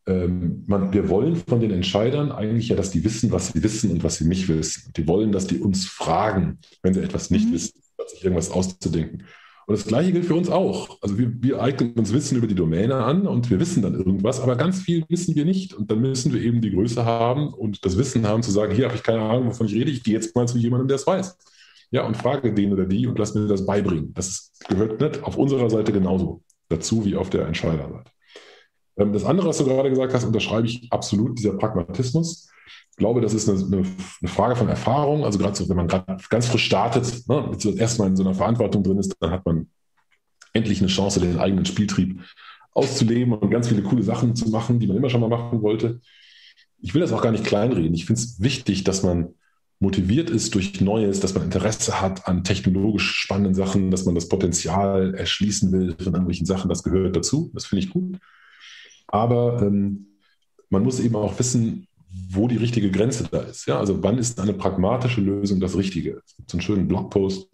[0.07, 3.91] ähm, man, wir wollen von den Entscheidern eigentlich ja, dass die wissen, was sie wissen
[3.91, 4.93] und was sie nicht wissen.
[4.95, 7.55] Die wollen, dass die uns fragen, wenn sie etwas nicht mhm.
[7.55, 9.25] wissen, sich irgendwas auszudenken.
[9.67, 10.99] Und das Gleiche gilt für uns auch.
[11.03, 14.41] Also wir, wir, eignen uns Wissen über die Domäne an und wir wissen dann irgendwas,
[14.41, 15.75] aber ganz viel wissen wir nicht.
[15.75, 18.85] Und dann müssen wir eben die Größe haben und das Wissen haben zu sagen, hier
[18.85, 21.07] habe ich keine Ahnung, wovon ich rede, ich gehe jetzt mal zu jemandem, der es
[21.07, 21.37] weiß.
[21.91, 24.15] Ja, und frage den oder die und lass mir das beibringen.
[24.15, 28.11] Das gehört nicht auf unserer Seite genauso dazu wie auf der Entscheiderseite.
[28.97, 32.49] Ähm, das andere, was du gerade gesagt hast, unterschreibe ich absolut, dieser Pragmatismus.
[32.97, 35.27] Ich glaube, das ist eine, eine Frage von Erfahrung.
[35.27, 38.83] Also gerade so, wenn man gerade ganz frisch startet, ne, erstmal in so einer Verantwortung
[38.83, 39.69] drin ist, dann hat man
[40.55, 42.23] endlich eine Chance, den eigenen Spieltrieb
[42.73, 46.01] auszuleben und ganz viele coole Sachen zu machen, die man immer schon mal machen wollte.
[46.81, 47.93] Ich will das auch gar nicht kleinreden.
[47.93, 49.35] Ich finde es wichtig, dass man
[49.79, 54.31] motiviert ist durch Neues, dass man Interesse hat an technologisch spannenden Sachen, dass man das
[54.31, 56.71] Potenzial erschließen will von irgendwelchen Sachen.
[56.71, 57.51] Das gehört dazu.
[57.53, 58.19] Das finde ich gut.
[59.07, 60.07] Aber ähm,
[60.71, 61.87] man muss eben auch wissen,
[62.31, 63.67] wo die richtige Grenze da ist.
[63.67, 63.79] Ja?
[63.79, 66.23] Also wann ist eine pragmatische Lösung das Richtige?
[66.25, 67.49] Es gibt so einen schönen Blogpost,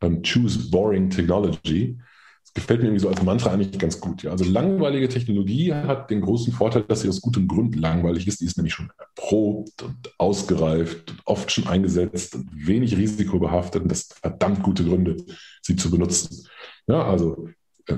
[0.00, 1.98] ähm, Choose Boring Technology.
[2.44, 4.22] Das gefällt mir irgendwie so als Mantra eigentlich ganz gut.
[4.22, 4.30] Ja?
[4.30, 8.40] Also langweilige Technologie hat den großen Vorteil, dass sie aus gutem Grund langweilig ist.
[8.40, 13.90] Die ist nämlich schon erprobt und ausgereift, und oft schon eingesetzt und wenig risikobehaftet und
[13.90, 15.16] das verdammt gute Gründe,
[15.62, 16.46] sie zu benutzen.
[16.86, 17.48] Ja, also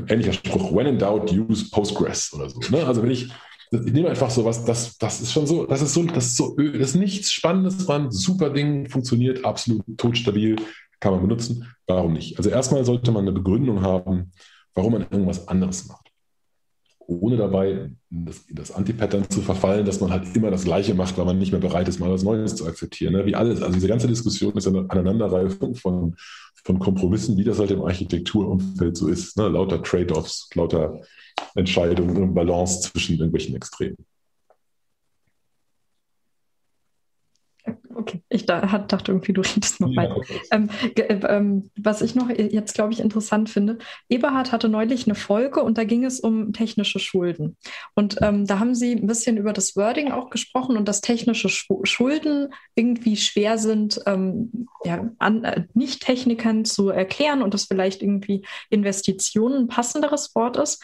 [0.09, 2.61] ähnlicher Spruch, when in doubt, use Postgres oder so.
[2.71, 2.87] Ne?
[2.87, 3.31] Also wenn ich,
[3.71, 6.37] ich nehme einfach so was, das, das ist schon so, das ist so, das ist
[6.37, 10.57] so, das ist nichts Spannendes dran, super Ding, funktioniert absolut totstabil,
[10.99, 11.67] kann man benutzen.
[11.87, 12.37] Warum nicht?
[12.37, 14.33] Also erstmal sollte man eine Begründung haben,
[14.75, 16.07] warum man irgendwas anderes macht.
[17.07, 21.25] Ohne dabei das, das Anti-Pattern zu verfallen, dass man halt immer das Gleiche macht, weil
[21.25, 23.15] man nicht mehr bereit ist, mal was Neues zu akzeptieren.
[23.15, 23.27] Ne?
[23.27, 23.63] Wie alles.
[23.63, 26.15] Also diese ganze Diskussion ist eine Aneinanderreifung von
[26.65, 29.37] von Kompromissen, wie das halt im Architekturumfeld so ist.
[29.37, 29.49] Ne?
[29.49, 31.01] Lauter Trade-offs, lauter
[31.55, 33.97] Entscheidungen und Balance zwischen irgendwelchen Extremen.
[37.95, 40.17] Okay, ich da, dachte irgendwie, du redest noch ja, weiter.
[40.51, 43.79] Ähm, äh, ähm, was ich noch jetzt, glaube ich, interessant finde,
[44.09, 47.57] Eberhard hatte neulich eine Folge und da ging es um technische Schulden.
[47.95, 51.49] Und ähm, da haben sie ein bisschen über das Wording auch gesprochen und dass technische
[51.49, 58.45] Schulden irgendwie schwer sind, ähm, ja, an, äh, Nicht-Technikern zu erklären und dass vielleicht irgendwie
[58.71, 60.83] Investitionen ein passenderes Wort ist.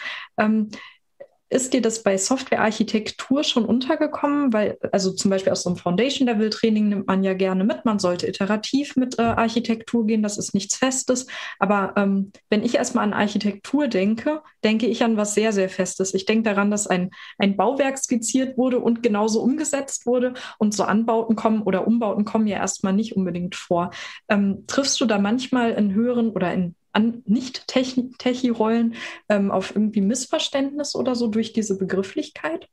[1.48, 4.52] Ist dir das bei Softwarearchitektur schon untergekommen?
[4.52, 7.84] Weil, also zum Beispiel aus so einem Foundation-Level-Training nimmt man ja gerne mit.
[7.84, 11.28] Man sollte iterativ mit äh, Architektur gehen, das ist nichts Festes.
[11.60, 16.14] Aber ähm, wenn ich erstmal an Architektur denke, denke ich an was sehr, sehr Festes.
[16.14, 20.34] Ich denke daran, dass ein, ein Bauwerk skizziert wurde und genauso umgesetzt wurde.
[20.58, 23.90] Und so Anbauten kommen oder Umbauten kommen ja erstmal nicht unbedingt vor.
[24.28, 28.94] Ähm, triffst du da manchmal in höheren oder in an Nicht-Techie-Rollen
[29.28, 32.68] ähm, auf irgendwie Missverständnis oder so durch diese Begrifflichkeit?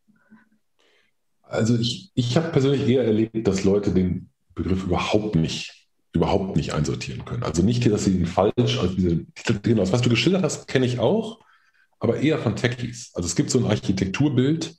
[1.41, 6.73] Also ich, ich habe persönlich eher erlebt, dass Leute den Begriff überhaupt nicht, überhaupt nicht
[6.73, 7.43] einsortieren können.
[7.43, 9.25] Also nicht, dass sie ihn falsch, also diese,
[9.61, 11.41] genau, was du geschildert hast, kenne ich auch,
[11.99, 13.11] aber eher von Techies.
[13.13, 14.73] Also es gibt so ein Architekturbild,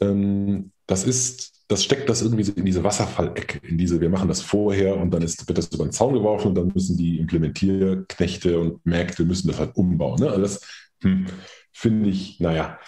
[0.00, 4.40] ähm, das ist das steckt das irgendwie in diese Wasserfallecke, in diese, wir machen das
[4.40, 8.58] vorher und dann ist, wird das über den Zaun geworfen und dann müssen die Implementierknechte
[8.58, 10.18] und Märkte müssen das halt umbauen.
[10.18, 10.28] Ne?
[10.28, 10.60] Also das
[11.02, 11.26] hm,
[11.70, 12.78] finde ich, naja,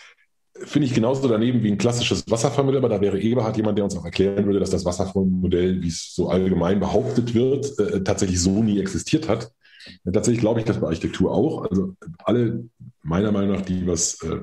[0.54, 3.96] finde ich genauso daneben wie ein klassisches Wasserfallmodell, aber da wäre Eberhard jemand, der uns
[3.96, 8.62] auch erklären würde, dass das Wasserfallmodell, wie es so allgemein behauptet wird, äh, tatsächlich so
[8.62, 9.52] nie existiert hat.
[10.10, 11.66] Tatsächlich glaube ich das bei Architektur auch.
[11.70, 11.94] Also
[12.24, 12.64] alle
[13.02, 14.40] meiner Meinung nach, die was äh,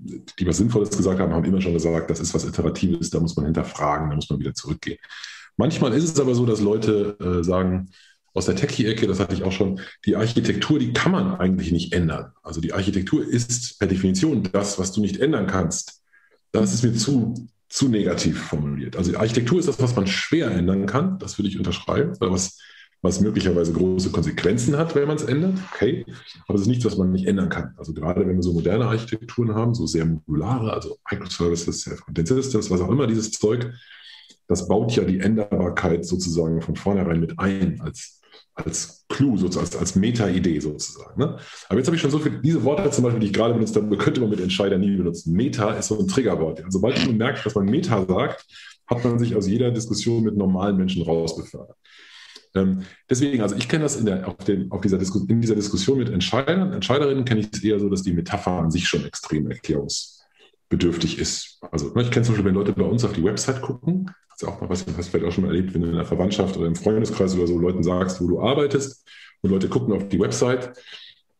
[0.00, 3.36] die was Sinnvolles gesagt haben, haben immer schon gesagt, das ist was Iteratives, da muss
[3.36, 4.98] man hinterfragen, da muss man wieder zurückgehen.
[5.56, 7.90] Manchmal ist es aber so, dass Leute äh, sagen,
[8.32, 11.92] aus der Techie-Ecke, das hatte ich auch schon, die Architektur, die kann man eigentlich nicht
[11.92, 12.32] ändern.
[12.42, 16.02] Also die Architektur ist per Definition das, was du nicht ändern kannst.
[16.52, 18.96] Das ist mir zu, zu negativ formuliert.
[18.96, 22.32] Also die Architektur ist das, was man schwer ändern kann, das würde ich unterschreiben, oder
[22.32, 22.58] was
[23.02, 25.54] was möglicherweise große Konsequenzen hat, wenn man es ändert.
[25.74, 26.04] Okay,
[26.46, 27.74] aber es ist nichts, was man nicht ändern kann.
[27.76, 32.70] Also gerade wenn wir so moderne Architekturen haben, so sehr modulare, also Microservices, Self-Contained Systems,
[32.70, 33.72] was auch immer dieses Zeug,
[34.48, 38.20] das baut ja die Änderbarkeit sozusagen von vornherein mit ein als,
[38.54, 41.18] als Clou, sozusagen, als, als Meta-Idee sozusagen.
[41.18, 41.38] Ne?
[41.68, 43.76] Aber jetzt habe ich schon so viele, diese Worte zum Beispiel, die ich gerade benutzt
[43.76, 45.32] habe, könnte man mit Entscheider nie benutzen.
[45.32, 46.58] Meta ist so ein Triggerwort.
[46.58, 48.44] Also sobald man merkt, dass man Meta sagt,
[48.88, 51.76] hat man sich aus jeder Diskussion mit normalen Menschen rausbefördert.
[52.54, 55.98] Ähm, deswegen, also ich kenne das in, der, auf dem, auf dieser in dieser Diskussion
[55.98, 59.50] mit Entscheidern, Entscheiderinnen kenne ich es eher so, dass die Metapher an sich schon extrem
[59.50, 61.60] erklärungsbedürftig ist.
[61.70, 64.42] Also ne, ich kenne zum Beispiel, wenn Leute bei uns auf die Website gucken, hast
[64.42, 66.04] du auch mal was, hast du vielleicht auch schon mal erlebt, wenn du in der
[66.04, 69.06] Verwandtschaft oder im Freundeskreis oder so Leuten sagst, wo du arbeitest
[69.42, 70.72] und Leute gucken auf die Website,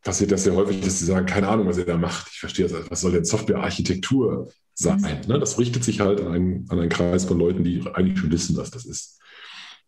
[0.03, 2.29] passiert das sehr häufig, dass sie sagen, keine Ahnung, was ihr da macht.
[2.31, 4.99] Ich verstehe das, was soll denn Softwarearchitektur sein?
[4.99, 5.33] Mhm.
[5.33, 5.39] Ne?
[5.39, 8.57] Das richtet sich halt an einen, an einen Kreis von Leuten, die eigentlich schon wissen,
[8.57, 9.19] was das ist.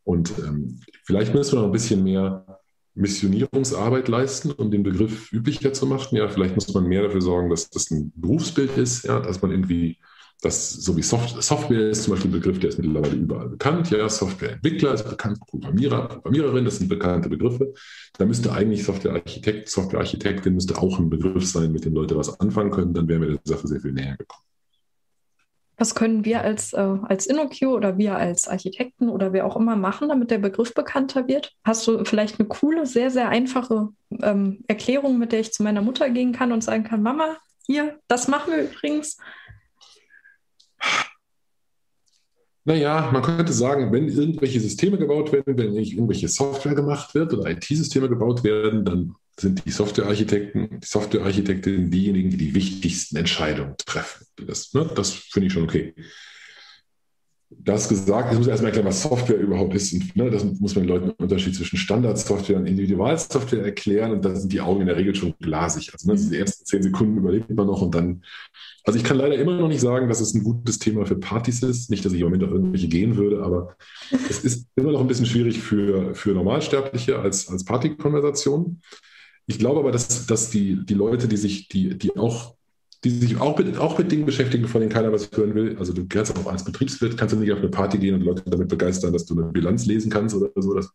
[0.04, 2.46] Und ähm, vielleicht müssen wir noch ein bisschen mehr
[2.96, 6.16] Missionierungsarbeit leisten, um den Begriff üblicher zu machen.
[6.16, 9.52] Ja, vielleicht muss man mehr dafür sorgen, dass das ein Berufsbild ist, ja, dass man
[9.52, 9.98] irgendwie,
[10.42, 13.90] das so wie Soft Software ist zum Beispiel ein Begriff, der ist mittlerweile überall bekannt.
[13.90, 17.74] Ja, Softwareentwickler ist bekannt, Programmierer, Programmiererin, das sind bekannte Begriffe.
[18.18, 22.72] Da müsste eigentlich Softwarearchitekt, Softwarearchitektin müsste auch ein Begriff sein, mit dem Leute was anfangen
[22.72, 22.94] können.
[22.94, 24.44] Dann wären wir der Sache sehr viel näher gekommen.
[25.84, 29.76] Was können wir als, äh, als InnoQ oder wir als Architekten oder wer auch immer
[29.76, 31.52] machen, damit der Begriff bekannter wird?
[31.66, 33.90] Hast du vielleicht eine coole, sehr, sehr einfache
[34.22, 37.36] ähm, Erklärung, mit der ich zu meiner Mutter gehen kann und sagen kann, Mama,
[37.68, 39.18] hier, das machen wir übrigens?
[42.64, 47.52] Naja, man könnte sagen, wenn irgendwelche Systeme gebaut werden, wenn irgendwelche Software gemacht wird oder
[47.52, 54.26] IT-Systeme gebaut werden, dann sind die Softwarearchitekten, die Softwarearchitektinnen diejenigen, die die wichtigsten Entscheidungen treffen.
[54.36, 55.94] Das, ne, das finde ich schon okay.
[57.50, 59.94] Das gesagt, ich muss erstmal erklären, was Software überhaupt ist.
[59.94, 64.12] Und, ne, das muss man den Leuten den Unterschied zwischen Standardsoftware und Individualsoftware erklären.
[64.12, 65.92] Und da sind die Augen in der Regel schon glasig.
[65.94, 68.24] Also ne, die ersten zehn Sekunden überlebt man noch und dann.
[68.86, 71.64] Also ich kann leider immer noch nicht sagen, dass es ein gutes Thema für Partys
[71.64, 71.90] ist.
[71.90, 73.78] Nicht, dass ich im Moment auf irgendwelche gehen würde, aber
[74.30, 78.82] es ist immer noch ein bisschen schwierig für, für Normalsterbliche als, als Partykonversation.
[79.46, 82.56] Ich glaube aber, dass, dass die, die Leute, die sich, die, die auch,
[83.04, 85.92] die sich auch mit, auch mit Dingen beschäftigen, von denen keiner was hören will, also
[85.92, 88.70] du kannst auch als Betriebswirt, kannst du nicht auf eine Party gehen und Leute damit
[88.70, 90.74] begeistern, dass du eine Bilanz lesen kannst oder so.
[90.74, 90.94] Das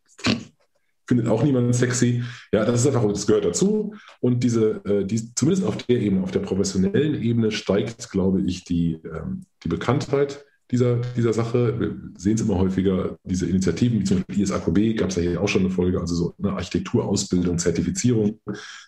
[1.06, 2.22] findet auch niemand sexy.
[2.52, 3.94] Ja, das ist einfach, das gehört dazu.
[4.20, 8.64] Und diese, äh, die, zumindest auf der Ebene, auf der professionellen Ebene steigt, glaube ich,
[8.64, 11.78] die, ähm, die Bekanntheit dieser, dieser Sache.
[11.80, 15.40] Wir sehen es immer häufiger, diese Initiativen, wie zum Beispiel ISAKB, gab es ja hier
[15.40, 18.40] auch schon eine Folge, also so eine Architekturausbildung, Zertifizierung.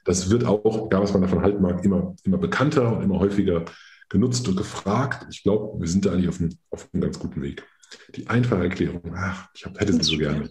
[0.04, 3.64] Das wird auch, egal was man davon halten mag, immer, immer bekannter und immer häufiger
[4.08, 5.26] genutzt und gefragt.
[5.30, 7.64] Ich glaube, wir sind da eigentlich auf einem, auf einem ganz guten Weg.
[8.14, 10.50] Die einfache Erklärung, ach, ich hab, hätte sie so gerne.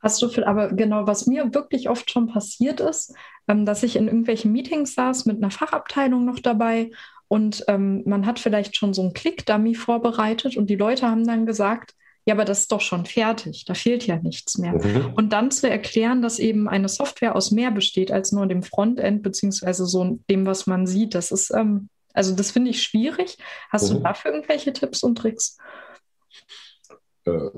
[0.00, 3.14] Hast du, aber genau, was mir wirklich oft schon passiert ist,
[3.48, 6.90] ähm, dass ich in irgendwelchen Meetings saß mit einer Fachabteilung noch dabei
[7.28, 11.46] und ähm, man hat vielleicht schon so einen Klick-Dummy vorbereitet und die Leute haben dann
[11.46, 14.72] gesagt, ja, aber das ist doch schon fertig, da fehlt ja nichts mehr.
[14.72, 15.14] Mhm.
[15.14, 19.22] Und dann zu erklären, dass eben eine Software aus mehr besteht als nur dem Frontend,
[19.22, 23.38] beziehungsweise so dem, was man sieht, das ist, ähm, also das finde ich schwierig.
[23.70, 23.96] Hast mhm.
[23.96, 25.56] du dafür irgendwelche Tipps und Tricks?
[27.24, 27.50] Äh,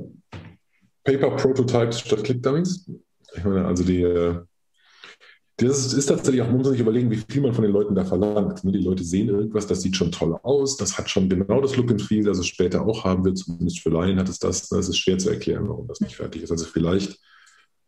[1.03, 2.89] Paper Prototypes statt Click-Dummies?
[3.37, 4.41] Ich meine, also die, äh,
[5.69, 8.05] das ist tatsächlich auch, man muss sich überlegen, wie viel man von den Leuten da
[8.05, 8.65] verlangt.
[8.65, 11.77] Ne, die Leute sehen irgendwas, das sieht schon toll aus, das hat schon genau das
[11.77, 14.69] Look and Feel, das es später auch haben wird, zumindest für Laien hat es das.
[14.69, 16.51] Das ist schwer zu erklären, warum das nicht fertig ist.
[16.51, 17.19] Also vielleicht,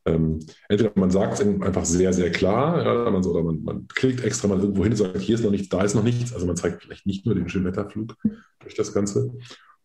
[0.05, 3.87] ähm, entweder man sagt es einfach sehr, sehr klar, ja, man, so, oder man, man,
[3.89, 6.35] klickt extra mal irgendwo hin und sagt, hier ist noch nichts, da ist noch nichts.
[6.35, 8.17] Also man zeigt vielleicht nicht nur den Schönwetterflug
[8.61, 9.33] durch das Ganze.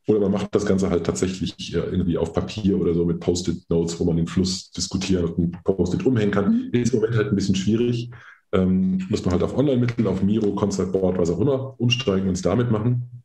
[0.07, 4.05] Oder man macht das Ganze halt tatsächlich irgendwie auf Papier oder so mit Post-it-Notes, wo
[4.05, 6.69] man den Fluss diskutieren und Post-it umhängen kann.
[6.71, 6.79] Mhm.
[6.79, 8.09] Ist im Moment halt ein bisschen schwierig.
[8.53, 12.35] Ähm, muss man halt auf Online-Mittel, auf Miro, Concert Board, was auch immer, umsteigen und
[12.35, 13.23] es damit machen.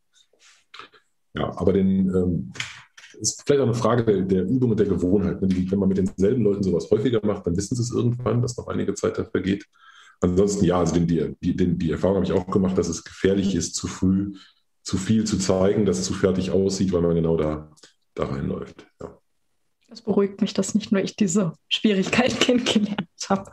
[1.33, 2.53] Ja, aber den ähm,
[3.19, 5.37] ist vielleicht auch eine Frage der, der Übung und der Gewohnheit.
[5.39, 8.67] Wenn man mit denselben Leuten sowas häufiger macht, dann wissen sie es irgendwann, dass noch
[8.67, 9.65] einige Zeit dafür geht.
[10.19, 13.55] Ansonsten ja, also den, die, den, die Erfahrung habe ich auch gemacht, dass es gefährlich
[13.55, 14.33] ist, zu früh
[14.83, 17.71] zu viel zu zeigen, dass es zu fertig aussieht, weil man genau da,
[18.13, 18.85] da reinläuft.
[19.01, 19.17] Ja.
[19.87, 23.49] Das beruhigt mich, dass nicht nur ich diese Schwierigkeit kennengelernt habe.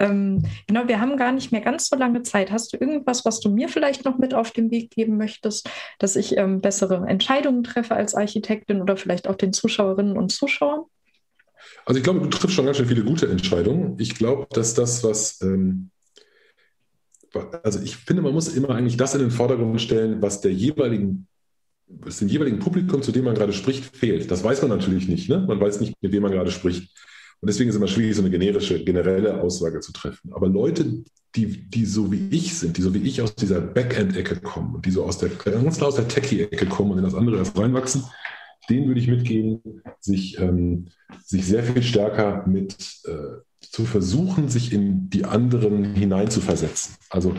[0.00, 2.50] Ähm, genau, wir haben gar nicht mehr ganz so lange Zeit.
[2.50, 6.16] Hast du irgendwas, was du mir vielleicht noch mit auf den Weg geben möchtest, dass
[6.16, 10.84] ich ähm, bessere Entscheidungen treffe als Architektin oder vielleicht auch den Zuschauerinnen und Zuschauern?
[11.86, 13.96] Also ich glaube, du triffst schon ganz schön viele gute Entscheidungen.
[13.98, 15.90] Ich glaube, dass das, was ähm,
[17.62, 21.26] also ich finde, man muss immer eigentlich das in den Vordergrund stellen, was der jeweiligen,
[21.86, 24.30] was dem jeweiligen Publikum, zu dem man gerade spricht, fehlt.
[24.30, 25.28] Das weiß man natürlich nicht.
[25.28, 25.44] Ne?
[25.46, 26.90] Man weiß nicht, mit wem man gerade spricht.
[27.40, 30.32] Und deswegen ist es immer schwierig, so eine generische, generelle Aussage zu treffen.
[30.32, 34.40] Aber Leute, die, die so wie ich sind, die so wie ich aus dieser Backend-Ecke
[34.40, 37.36] kommen und die so aus der, ganz aus der Techie-Ecke kommen und in das andere
[37.38, 38.04] erst reinwachsen,
[38.70, 39.60] denen würde ich mitgehen,
[40.00, 40.86] sich, ähm,
[41.22, 46.96] sich sehr viel stärker mit äh, zu versuchen, sich in die anderen hineinzuversetzen.
[47.10, 47.34] Also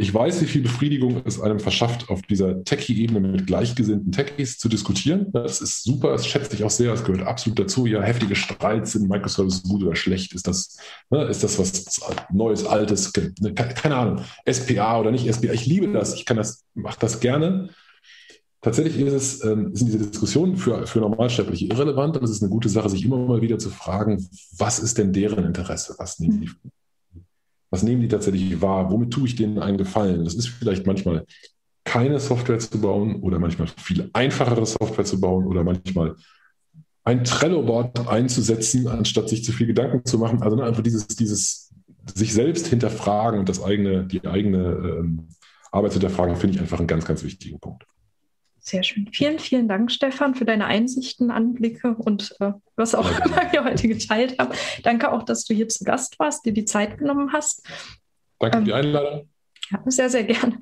[0.00, 4.70] ich weiß, wie viel Befriedigung es einem verschafft, auf dieser Techie-Ebene mit gleichgesinnten Techies zu
[4.70, 5.26] diskutieren.
[5.34, 7.84] Das ist super, das schätze ich auch sehr, es gehört absolut dazu.
[7.84, 10.32] Ja, heftige Streits sind Microservices gut oder schlecht?
[10.32, 10.78] Ist das,
[11.10, 12.00] ne, ist das was
[12.32, 13.12] Neues, Altes?
[13.40, 15.52] Ne, keine Ahnung, SPA oder nicht SPA.
[15.52, 17.68] Ich liebe das, ich kann das, mache das gerne.
[18.62, 22.50] Tatsächlich ist es, ähm, sind diese Diskussionen für, für Normalsterbliche irrelevant und es ist eine
[22.50, 25.94] gute Sache, sich immer mal wieder zu fragen, was ist denn deren Interesse?
[25.98, 26.50] Was nehmen die
[27.70, 28.90] was nehmen die tatsächlich wahr?
[28.90, 30.24] Womit tue ich denen einen Gefallen?
[30.24, 31.24] Das ist vielleicht manchmal
[31.84, 36.16] keine Software zu bauen oder manchmal viel einfachere Software zu bauen oder manchmal
[37.04, 40.42] ein Trello-Board einzusetzen, anstatt sich zu viel Gedanken zu machen.
[40.42, 41.70] Also ne, einfach dieses, dieses
[42.14, 45.28] sich selbst hinterfragen und das eigene, die eigene ähm,
[45.70, 47.86] Arbeit zu hinterfragen, finde ich einfach einen ganz, ganz wichtigen Punkt.
[48.62, 49.08] Sehr schön.
[49.12, 53.88] Vielen, vielen Dank, Stefan, für deine Einsichten, Anblicke und äh, was auch immer wir heute
[53.88, 54.52] geteilt haben.
[54.82, 57.66] Danke auch, dass du hier zu Gast warst, dir die Zeit genommen hast.
[58.38, 59.28] Danke für die ähm, Einladung.
[59.70, 60.58] Ja, sehr, sehr gerne.